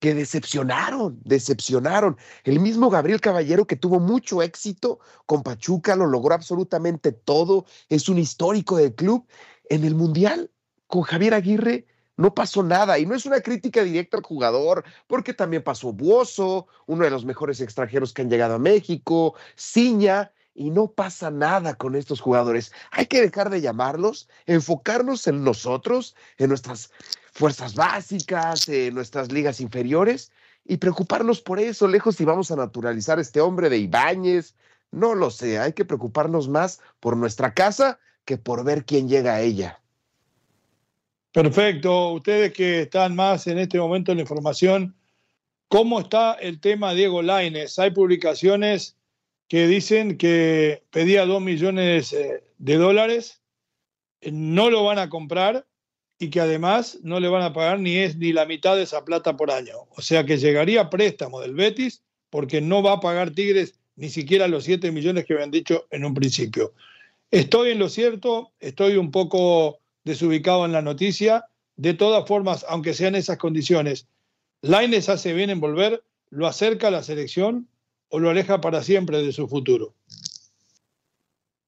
[0.06, 2.16] que decepcionaron, decepcionaron.
[2.44, 8.08] El mismo Gabriel Caballero que tuvo mucho éxito con Pachuca, lo logró absolutamente todo, es
[8.08, 9.26] un histórico del club.
[9.68, 10.52] En el Mundial,
[10.86, 13.00] con Javier Aguirre, no pasó nada.
[13.00, 17.24] Y no es una crítica directa al jugador, porque también pasó Buoso, uno de los
[17.24, 22.70] mejores extranjeros que han llegado a México, Ciña, y no pasa nada con estos jugadores.
[22.92, 26.92] Hay que dejar de llamarlos, enfocarnos en nosotros, en nuestras
[27.36, 30.32] fuerzas básicas, en nuestras ligas inferiores
[30.64, 34.54] y preocuparnos por eso, lejos si vamos a naturalizar este hombre de Ibáñez.
[34.90, 39.34] No lo sé, hay que preocuparnos más por nuestra casa que por ver quién llega
[39.34, 39.80] a ella.
[41.32, 42.12] Perfecto.
[42.12, 44.96] Ustedes que están más en este momento en la información,
[45.68, 47.78] ¿cómo está el tema Diego Laines?
[47.78, 48.96] Hay publicaciones
[49.46, 53.42] que dicen que pedía dos millones eh, de dólares,
[54.22, 55.66] no lo van a comprar
[56.18, 59.04] y que además no le van a pagar ni es ni la mitad de esa
[59.04, 59.74] plata por año.
[59.90, 64.48] O sea que llegaría préstamo del Betis porque no va a pagar Tigres ni siquiera
[64.48, 66.72] los 7 millones que habían dicho en un principio.
[67.30, 71.44] Estoy en lo cierto, estoy un poco desubicado en la noticia.
[71.76, 74.06] De todas formas, aunque sean esas condiciones,
[74.62, 77.68] Laines hace bien en volver, lo acerca a la selección
[78.08, 79.94] o lo aleja para siempre de su futuro?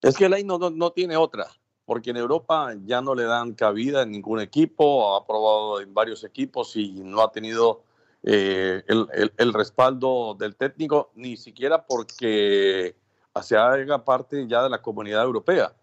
[0.01, 1.47] Es que Ley no, no, tiene otra,
[1.89, 6.23] porque en Europa ya no le dan cabida en ningún equipo, ha probado en varios
[6.23, 7.81] equipos y no ha tenido
[8.21, 12.95] eh, el, respaldo del técnico, ni siquiera porque
[13.41, 15.73] se haga parte ya de la comunidad europea,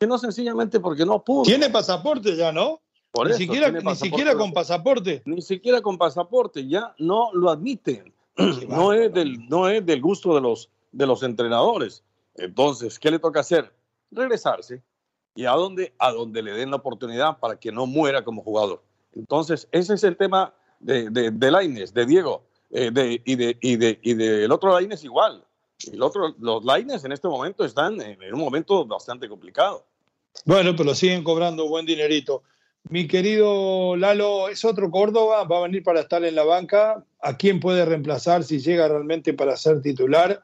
[0.00, 1.42] sino sencillamente porque no pudo.
[1.42, 2.80] Tiene pasaporte ya, ¿no?
[3.22, 5.20] ni, siquiera, ni siquiera con pasaporte.
[5.26, 8.14] Ni siquiera con pasaporte, ya no lo admiten.
[8.68, 12.02] no, es del, no es del gusto de los, de los entrenadores.
[12.36, 13.70] Entonces, ¿qué le toca hacer?
[14.10, 14.82] Regresarse
[15.34, 18.82] y a donde, a donde le den la oportunidad para que no muera como jugador.
[19.14, 23.76] Entonces, ese es el tema de, de, de de Diego, eh, de, y, de, y,
[23.76, 25.44] de, y del otro Laines igual.
[25.92, 29.84] El otro, los Laines en este momento están en, en un momento bastante complicado.
[30.44, 32.42] Bueno, pero siguen cobrando buen dinerito.
[32.88, 35.44] Mi querido Lalo, ¿es otro Córdoba?
[35.44, 37.04] ¿Va a venir para estar en la banca?
[37.20, 40.42] ¿A quién puede reemplazar si llega realmente para ser titular?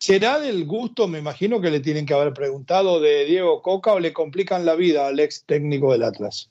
[0.00, 4.00] ¿Será del gusto, me imagino que le tienen que haber preguntado, de Diego Coca o
[4.00, 6.48] le complican la vida al ex técnico del Atlas?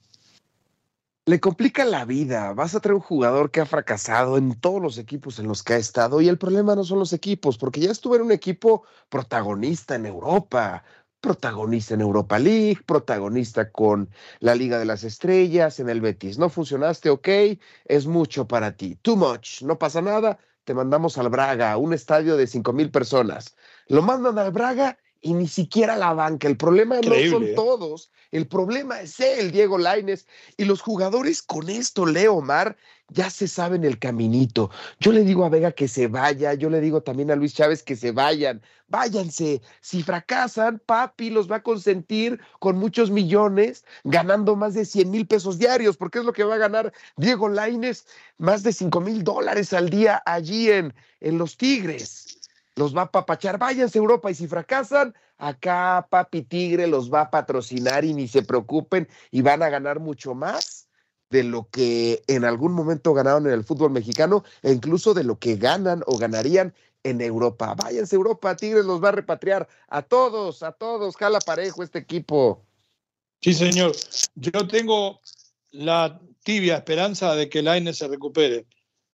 [1.26, 2.54] Le complican la vida.
[2.54, 5.74] Vas a traer un jugador que ha fracasado en todos los equipos en los que
[5.74, 8.84] ha estado y el problema no son los equipos, porque ya estuvo en un equipo
[9.10, 10.84] protagonista en Europa,
[11.20, 16.38] protagonista en Europa League, protagonista con la Liga de las Estrellas, en el Betis.
[16.38, 17.28] No funcionaste, ok,
[17.86, 18.96] es mucho para ti.
[19.02, 20.38] Too much, no pasa nada,
[20.70, 23.56] te mandamos al Braga, un estadio de cinco mil personas.
[23.88, 26.48] Lo mandan al Braga y ni siquiera la banca.
[26.48, 27.54] El problema no son ¿eh?
[27.56, 30.28] todos, el problema es él, Diego Laines.
[30.58, 32.78] Y los jugadores con esto, Leo Omar,
[33.10, 34.70] ya se saben el caminito.
[35.00, 37.84] Yo le digo a Vega que se vaya, yo le digo también a Luis Chávez
[37.84, 39.62] que se vayan, váyanse.
[39.82, 45.28] Si fracasan, papi los va a consentir con muchos millones, ganando más de 100 mil
[45.28, 48.06] pesos diarios, porque es lo que va a ganar Diego Laines,
[48.38, 52.39] más de 5 mil dólares al día allí en, en los Tigres.
[52.80, 57.24] Los va a papachar, váyanse a Europa y si fracasan, acá Papi Tigre los va
[57.24, 60.88] a patrocinar y ni se preocupen y van a ganar mucho más
[61.30, 65.38] de lo que en algún momento ganaron en el fútbol mexicano e incluso de lo
[65.40, 67.76] que ganan o ganarían en Europa.
[67.76, 72.00] Váyanse a Europa, Tigres los va a repatriar a todos, a todos, jala parejo este
[72.00, 72.64] equipo.
[73.42, 73.92] Sí, señor.
[74.36, 75.20] Yo tengo
[75.72, 78.66] la tibia esperanza de que Laines se recupere.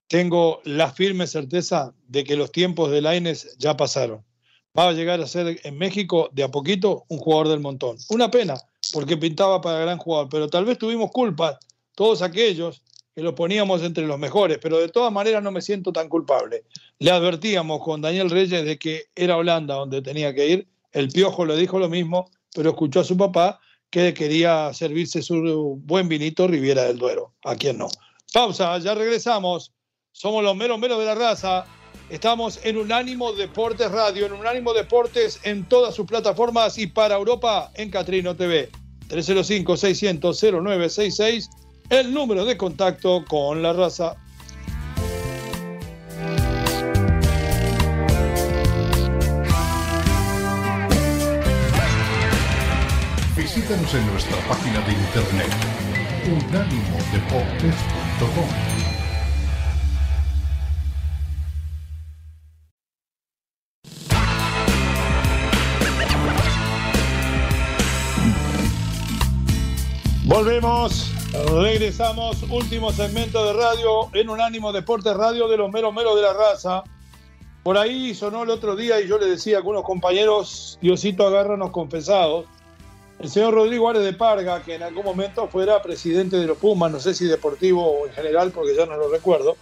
[0.07, 4.23] Tengo la firme certeza de que los tiempos de Laines ya pasaron.
[4.77, 7.97] Va a llegar a ser en México de a poquito un jugador del montón.
[8.09, 8.55] Una pena,
[8.93, 11.57] porque pintaba para gran jugador, pero tal vez tuvimos culpa
[11.95, 12.83] todos aquellos
[13.15, 16.65] que lo poníamos entre los mejores, pero de todas maneras no me siento tan culpable.
[16.99, 21.45] Le advertíamos con Daniel Reyes de que era Holanda donde tenía que ir, el Piojo
[21.45, 26.47] le dijo lo mismo, pero escuchó a su papá que quería servirse su buen vinito
[26.47, 27.87] Riviera del Duero, a quien no.
[28.33, 29.71] Pausa, ya regresamos.
[30.15, 31.65] Somos los meros meros de la raza.
[32.09, 37.69] Estamos en Unánimo Deportes Radio, en Unánimo Deportes en todas sus plataformas y para Europa
[37.73, 38.71] en Catrino TV.
[39.09, 41.49] 305-600-0966
[41.89, 44.15] el número de contacto con la raza.
[53.35, 55.51] Visítanos en nuestra página de internet
[56.25, 58.74] unánimodeportes.com
[70.25, 71.11] Volvemos
[71.61, 76.33] Regresamos, último segmento de radio en Unánimo Deportes Radio de los meros meros de la
[76.33, 76.83] raza.
[77.61, 81.71] Por ahí sonó el otro día y yo le decía a algunos compañeros, Diosito agárranos
[81.71, 82.45] confesados,
[83.19, 86.91] el señor Rodrigo Árez de Parga, que en algún momento fuera presidente de los Pumas,
[86.91, 89.57] no sé si deportivo o en general, porque ya no lo recuerdo,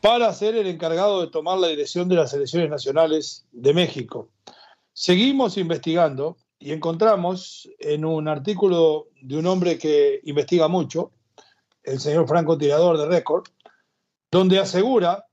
[0.00, 4.28] para ser el encargado de tomar la dirección de las selecciones nacionales de México.
[4.92, 11.10] Seguimos investigando y encontramos en un artículo de un hombre que investiga mucho,
[11.82, 13.44] el señor Franco Tirador de Récord,
[14.30, 15.24] donde asegura,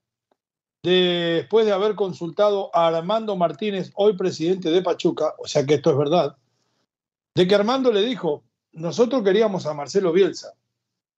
[0.81, 5.91] después de haber consultado a Armando Martínez, hoy presidente de Pachuca, o sea que esto
[5.91, 6.37] es verdad,
[7.35, 10.53] de que Armando le dijo, nosotros queríamos a Marcelo Bielsa,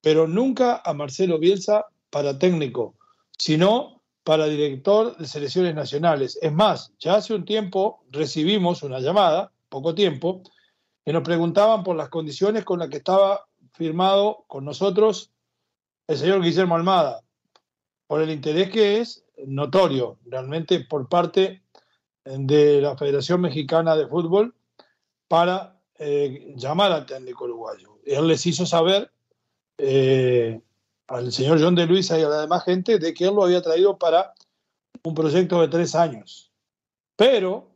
[0.02, 2.95] pero nunca a Marcelo Bielsa para técnico,
[3.38, 6.39] sino para director de selecciones nacionales.
[6.41, 10.42] Es más, ya hace un tiempo recibimos una llamada poco tiempo,
[11.06, 15.32] que nos preguntaban por las condiciones con las que estaba firmado con nosotros
[16.08, 17.22] el señor Guillermo Almada,
[18.08, 21.62] por el interés que es notorio realmente por parte
[22.24, 24.56] de la Federación Mexicana de Fútbol
[25.28, 28.00] para eh, llamar al técnico uruguayo.
[28.06, 29.12] Él les hizo saber
[29.78, 30.60] eh,
[31.08, 33.62] al señor John de Luisa y a la demás gente de que él lo había
[33.62, 34.34] traído para
[35.04, 36.52] un proyecto de tres años.
[37.16, 37.68] Pero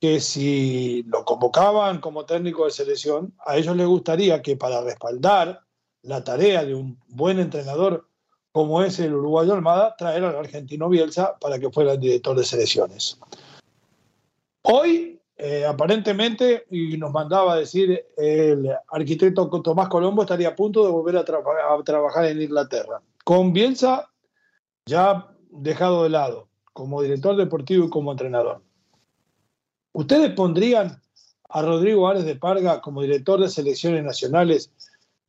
[0.00, 5.60] que si lo convocaban como técnico de selección, a ellos les gustaría que para respaldar
[6.02, 8.06] la tarea de un buen entrenador
[8.52, 12.44] como es el uruguayo Almada, traer al argentino Bielsa para que fuera el director de
[12.44, 13.18] selecciones.
[14.62, 20.90] Hoy, eh, aparentemente, y nos mandaba decir el arquitecto Tomás Colombo, estaría a punto de
[20.90, 23.00] volver a trabajar en Inglaterra.
[23.24, 24.10] Con Bielsa
[24.86, 28.62] ya dejado de lado, como director deportivo y como entrenador.
[29.92, 31.00] ¿Ustedes pondrían
[31.48, 34.70] a Rodrigo Árez de Parga como director de selecciones nacionales,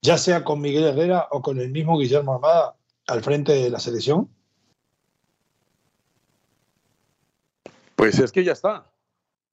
[0.02, 2.76] ya sea con Miguel Herrera o con el mismo Guillermo Armada
[3.08, 4.30] al frente de la selección?
[7.95, 8.91] Pues es que ya está.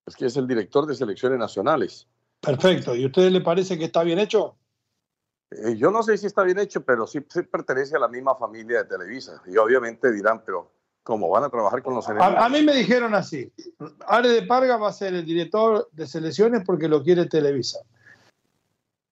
[0.06, 2.06] Es que es el director de selecciones nacionales.
[2.40, 2.94] Perfecto.
[2.94, 4.56] ¿Y a ustedes le parece que está bien hecho?
[5.50, 8.36] Eh, yo no sé si está bien hecho, pero sí, sí, pertenece a la misma
[8.36, 9.42] familia de Televisa.
[9.46, 10.72] Y obviamente dirán, pero
[11.08, 12.34] ¿Cómo van a trabajar con los enemigos?
[12.36, 13.50] A, mí me dijeron así,
[14.06, 17.78] Are de Parga va a ser el director de selecciones porque lo quiere Televisa.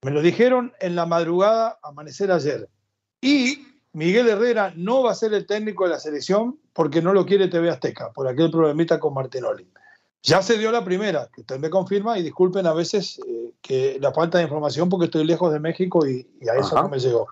[0.02, 2.68] Me lo dijeron en la madrugada, amanecer ayer.
[3.22, 7.24] Y Miguel Herrera no va a ser el técnico de la selección porque no lo
[7.24, 9.66] quiere TV Azteca, por aquel problemita con Martinoli.
[10.22, 13.96] Ya se dio la primera, que usted me confirma, y disculpen a veces eh, que
[14.02, 17.26] la falta de información porque estoy lejos de México y, a eso no me llegó.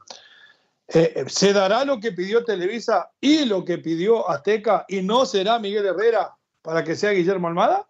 [0.89, 5.25] Eh, eh, se dará lo que pidió Televisa y lo que pidió Azteca y no
[5.25, 7.89] será Miguel Herrera para que sea Guillermo Almada?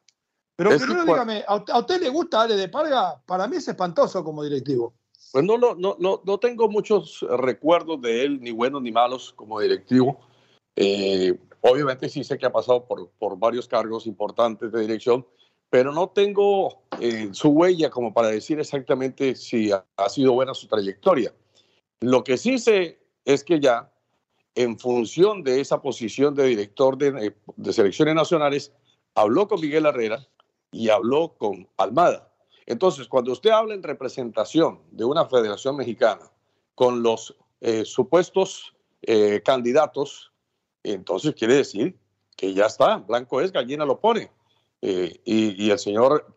[0.57, 3.21] Pero primero dígame, ¿a usted le gusta Ale de Parga?
[3.27, 4.95] Para mí es espantoso como directivo.
[5.33, 9.59] Pues no, no, no, no tengo muchos recuerdos de él, ni buenos ni malos como
[9.59, 10.21] directivo.
[10.77, 15.27] Eh, obviamente sí sé que ha pasado por, por varios cargos importantes de dirección,
[15.71, 20.69] pero no tengo eh, su huella como para decir exactamente si ha, sido buena su
[20.69, 21.33] trayectoria.
[22.01, 23.93] Lo que sí sé es que ya,
[24.55, 28.73] en función de esa posición de director de, de selecciones nacionales,
[29.15, 30.27] habló con Miguel Herrera
[30.71, 32.31] y habló con Almada.
[32.67, 36.31] Entonces, cuando usted habla en representación de una federación mexicana
[36.75, 40.33] con los eh, supuestos eh, candidatos,
[40.83, 41.97] entonces quiere decir
[42.37, 44.31] que ya está, blanco es, gallina lo pone.
[44.83, 46.37] Eh, y, el señor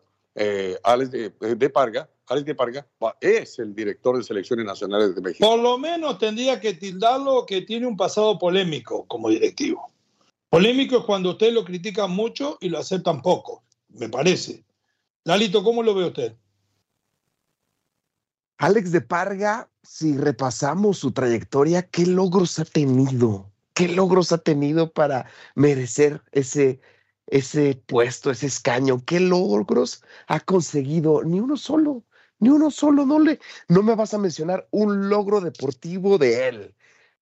[0.84, 2.86] Alex de, Parga, Alex de Parga
[3.20, 5.48] es el director de selecciones nacionales de México.
[5.48, 9.90] Por lo menos tendría que tildarlo que tiene un pasado polémico como directivo.
[10.50, 14.64] Polémico es cuando usted lo critica mucho y lo aceptan poco, me parece.
[15.24, 16.36] Lalito, ¿cómo lo ve usted?
[18.58, 23.50] Alex de Parga, si repasamos su trayectoria, ¿qué logros ha tenido?
[23.74, 26.80] ¿Qué logros ha tenido para merecer ese,
[27.28, 29.04] ese puesto, ese escaño?
[29.04, 31.22] ¿Qué logros ha conseguido?
[31.22, 32.02] Ni uno solo,
[32.38, 33.06] ni uno solo.
[33.06, 36.74] No, le, no me vas a mencionar un logro deportivo de él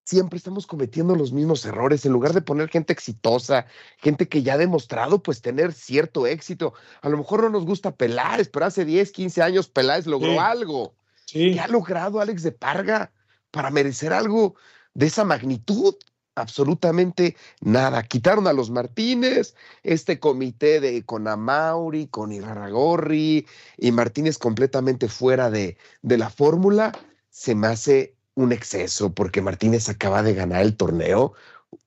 [0.06, 2.06] siempre estamos cometiendo los mismos errores.
[2.06, 3.66] En lugar de poner gente exitosa,
[3.98, 6.72] gente que ya ha demostrado pues tener cierto éxito.
[7.02, 10.94] A lo mejor no nos gusta Peláez, pero hace 10, 15 años Peláez logró algo.
[11.26, 13.12] ¿Qué ha logrado Alex de Parga
[13.50, 14.54] para merecer algo
[14.94, 15.96] de esa magnitud?
[16.36, 18.04] Absolutamente nada.
[18.04, 25.50] Quitaron a los Martínez, este comité de con Amauri, con Iraragorri y Martínez completamente fuera
[25.50, 26.92] de, de la fórmula,
[27.30, 31.32] se me hace un exceso porque Martínez acaba de ganar el torneo,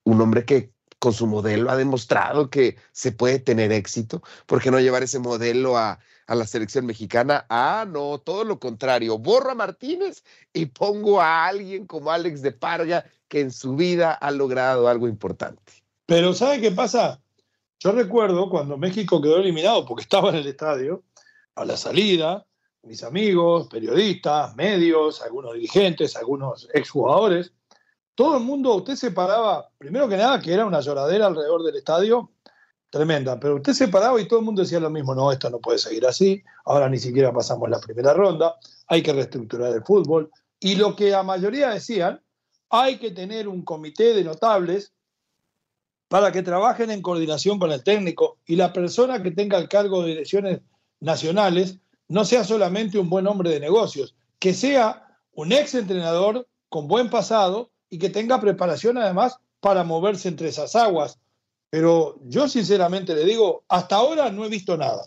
[0.04, 4.22] un hombre que con su modelo ha demostrado que se puede tener éxito.
[4.46, 6.00] ¿Por qué no llevar ese modelo a,
[6.30, 7.48] a la selección mexicana?
[7.50, 9.18] Ah, no, todo lo contrario.
[9.18, 10.24] Borro a Martínez
[10.54, 15.08] y pongo a alguien como Alex de Parga que en su vida ha logrado algo
[15.08, 15.74] importante.
[16.06, 17.20] Pero ¿sabe qué pasa?
[17.80, 21.04] Yo recuerdo cuando México quedó eliminado porque estaba en el estadio,
[21.56, 22.46] a la salida,
[22.84, 27.54] mis amigos, periodistas, medios, algunos dirigentes, algunos exjugadores,
[28.14, 31.78] todo el mundo, usted se paraba, primero que nada, que era una lloradera alrededor del
[31.78, 32.30] estadio,
[32.90, 35.60] tremenda, pero usted se paraba y todo el mundo decía lo mismo, no, esto no
[35.60, 38.56] puede seguir así, ahora ni siquiera pasamos la primera ronda,
[38.88, 42.22] hay que reestructurar el fútbol, y lo que la mayoría decían,
[42.70, 44.94] hay que tener un comité de notables
[46.08, 50.02] para que trabajen en coordinación con el técnico y la persona que tenga el cargo
[50.02, 50.62] de direcciones
[51.00, 51.78] nacionales
[52.08, 57.10] no sea solamente un buen hombre de negocios, que sea un ex entrenador con buen
[57.10, 61.20] pasado y que tenga preparación además para moverse entre esas aguas.
[61.70, 65.06] Pero yo sinceramente le digo, hasta ahora no he visto nada,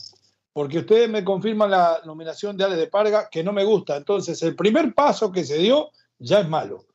[0.53, 3.97] porque ustedes me confirman la nominación de Ale de Parga, que no me gusta.
[3.97, 6.87] Entonces, el primer paso que se dio ya es malo.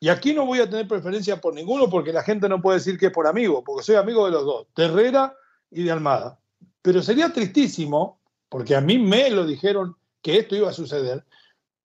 [0.00, 2.98] Y aquí no voy a tener preferencia por ninguno, porque la gente no puede decir
[2.98, 5.36] que es por amigo, porque soy amigo de los dos, de Herrera
[5.70, 6.38] y de Almada.
[6.82, 8.20] Pero sería tristísimo
[8.54, 11.24] porque a mí me lo dijeron que esto iba a suceder,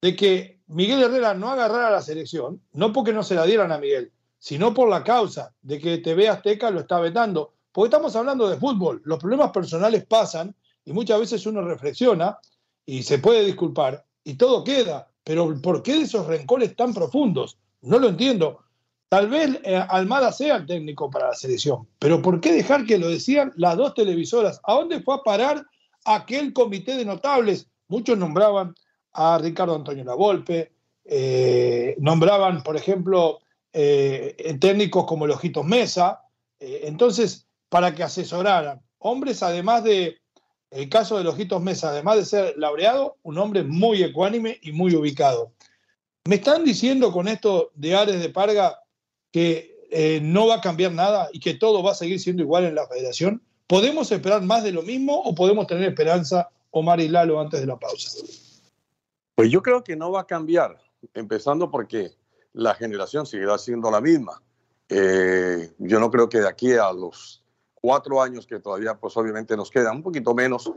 [0.02, 3.80] de que Miguel Herrera no agarrara la selección, no porque no se la dieran a
[3.80, 7.54] Miguel, sino por la causa de que TV Azteca lo está vetando.
[7.72, 12.40] Porque estamos hablando de fútbol, los problemas personales pasan y muchas veces uno reflexiona
[12.86, 17.58] y se puede disculpar y todo queda, pero ¿por qué esos rencores tan profundos?
[17.82, 18.64] No lo entiendo.
[19.10, 22.98] Tal vez eh, Almada sea el técnico para la selección, pero ¿por qué dejar que
[22.98, 24.60] lo decían las dos televisoras?
[24.64, 25.66] ¿A dónde fue a parar
[26.06, 27.68] aquel comité de notables.
[27.88, 28.76] Muchos nombraban
[29.14, 30.72] a Ricardo Antonio Lavolpe,
[31.06, 33.40] eh, nombraban, por ejemplo,
[33.74, 36.22] eh, técnicos como Lojitos Mesa.
[36.59, 40.17] Eh, entonces, para que asesoraran hombres, además de,
[40.72, 44.95] el caso de Lojitos Mesa, además de ser laureado, un hombre muy ecuánime y muy
[44.95, 45.51] ubicado.
[46.26, 48.80] Me están diciendo con esto de Ares de Parga
[49.32, 49.78] que
[50.22, 52.88] no va a cambiar nada y que todo va a seguir siendo igual en la
[52.88, 53.41] federación.
[53.70, 57.67] ¿Podemos esperar más de lo mismo o podemos tener esperanza, Omar y Lalo, antes de
[57.67, 58.09] la pausa?
[59.36, 60.78] Pues yo creo que no va a cambiar,
[61.13, 62.11] empezando porque
[62.60, 64.41] la generación seguirá siendo la misma.
[64.89, 67.43] Eh, yo no creo que de aquí a los
[67.74, 70.72] cuatro años que todavía, pues obviamente nos quedan, un poquito menos,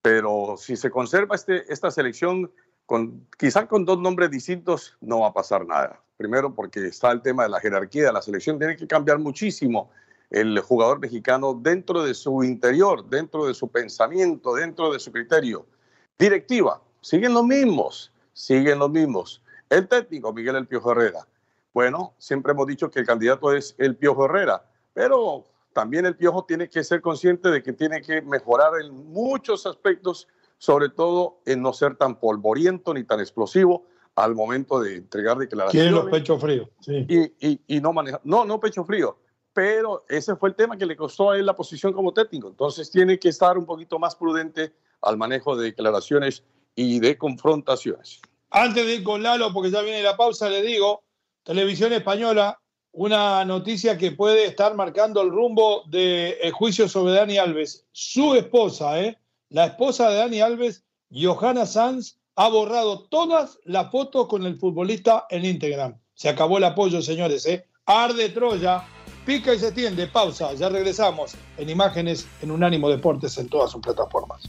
[0.00, 2.50] pero si se conserva este, esta selección,
[2.86, 6.00] con, quizá con dos nombres distintos, no va a pasar nada.
[6.16, 9.90] Primero porque está el tema de la jerarquía de la selección, tiene que cambiar muchísimo
[10.30, 15.66] el jugador mexicano dentro de su interior, dentro de su pensamiento, dentro de su criterio.
[16.18, 19.42] Directiva, siguen los mismos, siguen los mismos.
[19.70, 21.26] El técnico, Miguel El Piojo Herrera.
[21.72, 24.64] Bueno, siempre hemos dicho que el candidato es El Piojo Herrera,
[24.94, 29.66] pero también el Piojo tiene que ser consciente de que tiene que mejorar en muchos
[29.66, 35.36] aspectos, sobre todo en no ser tan polvoriento ni tan explosivo al momento de entregar
[35.36, 35.90] declaraciones.
[35.90, 36.68] Tiene los pechos fríos.
[36.80, 37.06] Sí.
[37.38, 38.20] Y, y, no maneja.
[38.24, 39.18] No, no pecho frío.
[39.52, 42.48] Pero ese fue el tema que le costó a él la posición como técnico.
[42.48, 46.42] Entonces tiene que estar un poquito más prudente al manejo de declaraciones
[46.74, 48.22] y de confrontaciones.
[48.50, 51.04] Antes de ir con Lalo, porque ya viene la pausa, le digo,
[51.42, 52.58] Televisión Española
[52.96, 57.84] una noticia que puede estar marcando el rumbo del juicio sobre Dani Alves.
[57.92, 59.18] Su esposa, ¿eh?
[59.50, 65.26] la esposa de Dani Alves, Johanna Sanz, ha borrado todas las fotos con el futbolista
[65.28, 65.98] en Instagram.
[66.14, 67.44] Se acabó el apoyo, señores.
[67.44, 67.66] ¿eh?
[67.84, 68.82] Arde Troya,
[69.26, 70.06] pica y se tiende.
[70.06, 74.48] Pausa, ya regresamos en imágenes en Unánimo Deportes en todas sus plataformas.